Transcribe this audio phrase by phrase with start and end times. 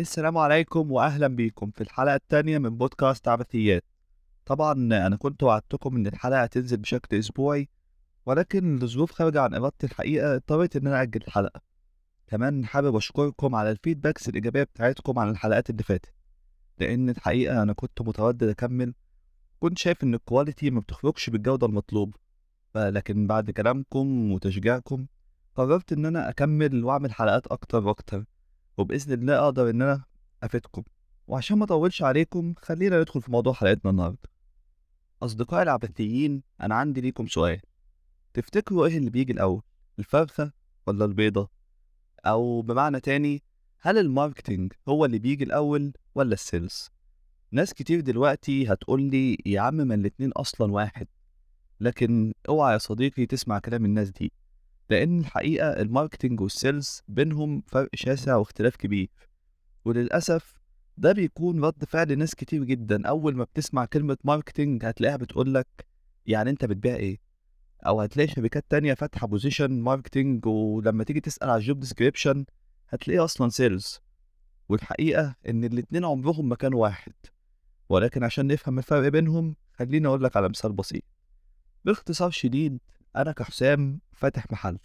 [0.00, 3.84] السلام عليكم وأهلا بيكم في الحلقة التانية من بودكاست عبثيات.
[4.46, 4.72] طبعا
[5.06, 7.68] أنا كنت وعدتكم إن الحلقة هتنزل بشكل أسبوعي
[8.26, 11.60] ولكن لظروف خارجة عن إرادتي الحقيقة اضطريت إن أنا أجل الحلقة.
[12.26, 16.12] كمان حابب أشكركم على ال feedbacks الإيجابية بتاعتكم عن الحلقات اللي فاتت
[16.78, 18.94] لأن الحقيقة أنا كنت متردد أكمل.
[19.60, 22.18] كنت شايف إن ال quality ما بتخرجش بالجودة المطلوبة
[22.74, 25.06] لكن بعد كلامكم وتشجيعكم
[25.54, 28.24] قررت إن أنا أكمل وأعمل حلقات أكتر وأكتر.
[28.80, 30.04] وبإذن الله أقدر إن أنا
[30.42, 30.82] أفيدكم.
[31.26, 34.28] وعشان ما أطولش عليكم خلينا ندخل في موضوع حلقتنا النهاردة.
[35.22, 37.60] أصدقائي العبثيين أنا عندي ليكم سؤال.
[38.34, 39.62] تفتكروا إيه اللي بيجي الأول
[39.98, 40.52] الفرخة
[40.86, 41.50] ولا البيضة؟
[42.26, 43.42] أو بمعنى تاني
[43.80, 46.90] هل ال marketing هو اللي بيجي الأول ولا ال sales؟
[47.50, 51.06] ناس كتير دلوقتي هتقول لي يا عم ما الاتنين أصلا واحد.
[51.80, 54.32] لكن اوعى يا صديقي تسمع كلام الناس دي.
[54.90, 59.08] لأن الحقيقة ال marketing وال sales بينهم فرق شاسع واختلاف كبير.
[59.84, 60.60] وللأسف
[60.96, 63.08] ده بيكون رد فعل ناس كتير جدا.
[63.08, 65.86] أول ما بتسمع كلمة marketing هتلاقيها بتقولك
[66.26, 67.18] يعني أنت بتبيع إيه؟
[67.86, 72.44] أو هتلاقي شركات تانية فاتحة position marketing ولما تيجي تسأل على ال job description
[72.88, 74.00] هتلاقيه أصلا sales
[74.68, 77.12] والحقيقة إن الاتنين عمرهم ما كانوا واحد.
[77.88, 81.02] ولكن عشان نفهم الفرق بينهم خليني أقولك على مثال بسيط.
[81.84, 82.78] باختصار شديد
[83.16, 84.78] أنا كحسام فاتح محل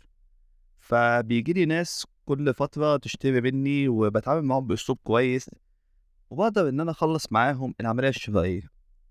[0.80, 5.50] فبيجي لي ناس كل فترة تشتري مني وبتعامل معاهم بأسلوب كويس
[6.30, 8.62] وبقدر إن أنا أخلص معاهم العملية الشرائية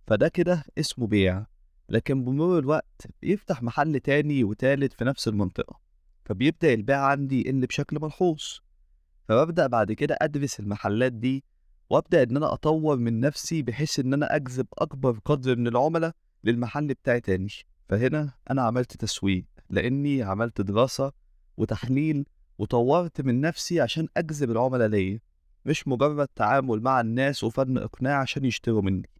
[0.06, 1.46] فده كده اسمه بيع
[1.88, 5.80] لكن بمرور الوقت بيفتح محل تاني وتالت في نفس المنطقة
[6.24, 8.42] فبيبدأ البيع عندي يقل بشكل ملحوظ
[9.28, 11.44] فببدأ بعد كده أدرس المحلات دي
[11.90, 16.12] وأبدأ إن أنا أطور من نفسي بحيث إن أنا أجذب أكبر قدر من العملاء
[16.44, 17.48] للمحل بتاعي تاني.
[17.94, 21.12] فهنا أنا عملت تسويق لأني عملت دراسة
[21.56, 22.26] وتحليل
[22.58, 25.20] وطورت من نفسي عشان أجذب العملاء ليا
[25.64, 29.10] مش مجرد تعامل مع الناس وفن إقناع عشان يشتروا مني.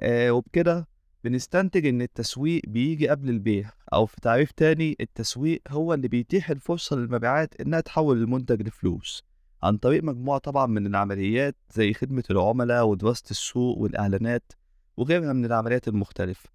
[0.00, 0.88] آه وبكده
[1.24, 6.96] بنستنتج إن التسويق بيجي قبل البيع أو في تعريف تاني التسويق هو اللي بيتيح الفرصة
[6.96, 9.24] للمبيعات إنها تحول المنتج لفلوس
[9.62, 14.52] عن طريق مجموعة طبعا من العمليات زي خدمة العملاء ودراسة السوق والإعلانات
[14.96, 16.50] وغيرها من العمليات المختلفة.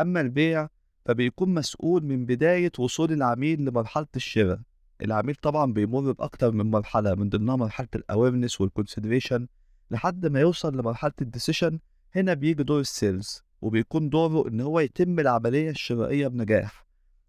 [0.00, 0.68] أما البيع
[1.08, 4.60] فبيكون مسؤول من بداية وصول العميل لمرحلة الشراء.
[5.02, 9.46] العميل طبعا بيمر بأكتر من مرحلة من ضمنها مرحلة ال awareness وال consideration
[9.90, 11.78] لحد ما يوصل لمرحلة ال decision
[12.16, 16.86] هنا بيجي دور ال sales وبيكون دوره إن هو يتم العملية الشرائية بنجاح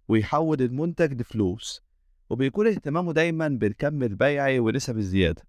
[0.08, 1.82] ويحول المنتج لفلوس.
[2.30, 5.44] وبيكون اهتمامه دايما بالكم البيعي ونسب الزيادة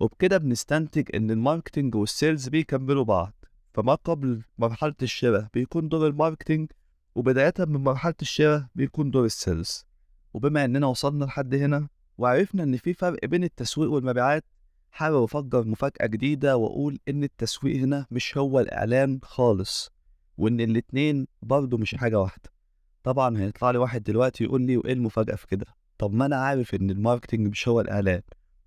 [0.00, 3.32] وبكده بنستنتج إن ال marketing وال sales بيكملوا بعض.
[3.74, 6.70] فما قبل مرحلة الشراء بيكون دور ال marketing
[7.14, 9.86] وبداية من مرحلة الشراء بيكون دور ال sales.
[10.34, 14.44] وبما إننا وصلنا لحد هنا وعرفنا إن في فرق بين التسويق والمبيعات
[14.90, 19.90] حابب أفجر مفاجأة جديدة وأقول إن التسويق هنا مش هو الإعلان خالص
[20.38, 22.50] وإن الاتنين برضه مش حاجة واحدة.
[23.02, 25.66] طبعا هيطلع لي واحد دلوقتي يقول لي وإيه المفاجأة في كده؟
[25.98, 28.22] طب ما أنا عارف إن ال marketing مش هو الإعلان.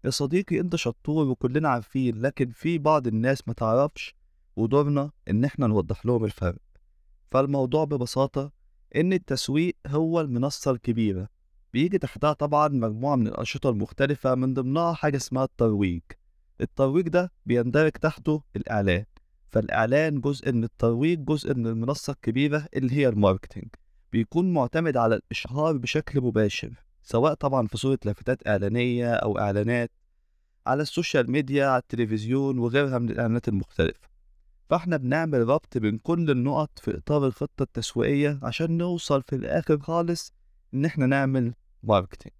[0.05, 4.15] يا صديقي أنت شطور وكلنا عارفين لكن في بعض الناس ما تعرفش
[4.55, 6.59] ودورنا إن إحنا نوضح لهم الفرق.
[7.35, 8.51] فالموضوع ببساطة
[8.95, 11.29] إن التسويق هو المنصة الكبيرة.
[11.73, 16.01] بيجي تحتها طبعا مجموعة من الأنشطة المختلفة من ضمنها حاجة اسمها الترويج.
[16.61, 19.05] الترويج ده بيندرج تحته الإعلان.
[19.49, 23.67] فالإعلان جزء من الترويج جزء من المنصة الكبيرة اللي هي ال marketing.
[24.11, 26.73] بيكون معتمد على الإشهار بشكل مباشر
[27.03, 29.91] سواء طبعا في صورة لافتات إعلانية أو إعلانات
[30.67, 34.14] على ال social media على التلفزيون وغيرها من الإعلانات المختلفة.
[34.69, 40.33] فاحنا بنعمل ربط بين كل النقط في إطار الخطة التسويقية عشان نوصل في الآخر خالص
[40.73, 41.53] إن إحنا نعمل
[41.83, 42.33] marketing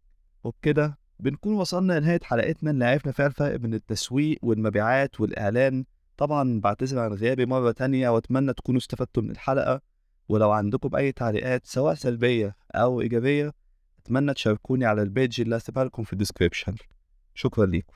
[0.43, 5.85] وبكده بنكون وصلنا لنهاية حلقتنا اللي عرفنا فيها الفرق بين التسويق والمبيعات والإعلان.
[6.17, 9.81] طبعا بعتذر عن غيابي مرة تانية وأتمنى تكونوا استفدتوا من الحلقة.
[10.29, 13.53] ولو عندكم أي تعليقات سواء سلبية أو إيجابية
[13.99, 16.75] أتمنى تشاركوني على ال page اللي هسيبها لكم في ال description
[17.33, 17.95] شكرا ليكم.